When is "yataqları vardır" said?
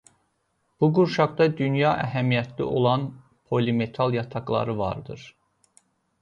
4.19-5.29